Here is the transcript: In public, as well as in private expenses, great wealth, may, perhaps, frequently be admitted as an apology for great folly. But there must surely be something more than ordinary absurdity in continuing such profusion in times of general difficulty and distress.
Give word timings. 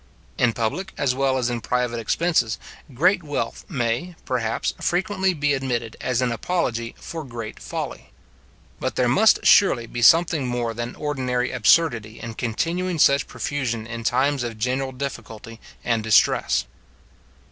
In 0.39 0.53
public, 0.53 0.95
as 0.97 1.13
well 1.13 1.37
as 1.37 1.51
in 1.51 1.61
private 1.61 1.99
expenses, 1.99 2.57
great 2.91 3.21
wealth, 3.21 3.65
may, 3.69 4.15
perhaps, 4.25 4.73
frequently 4.81 5.31
be 5.35 5.53
admitted 5.53 5.95
as 6.01 6.23
an 6.23 6.31
apology 6.31 6.95
for 6.97 7.23
great 7.23 7.59
folly. 7.59 8.09
But 8.79 8.95
there 8.95 9.07
must 9.07 9.45
surely 9.45 9.85
be 9.85 10.01
something 10.01 10.47
more 10.47 10.73
than 10.73 10.95
ordinary 10.95 11.51
absurdity 11.51 12.19
in 12.19 12.33
continuing 12.33 12.97
such 12.97 13.27
profusion 13.27 13.85
in 13.85 14.03
times 14.03 14.41
of 14.41 14.57
general 14.57 14.91
difficulty 14.91 15.59
and 15.85 16.03
distress. 16.03 16.65